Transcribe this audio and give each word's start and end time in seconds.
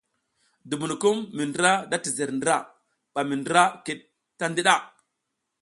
Dubunukum 0.69 1.17
mi 1.35 1.43
ndra 1.49 1.71
da 1.89 1.97
tizer 2.03 2.29
ndra 2.37 2.55
ɓa 3.13 3.21
mi 3.27 3.35
ndra 3.41 3.63
kiɗ 3.85 3.99
ta 4.37 4.45
ndiɗa. 4.51 4.75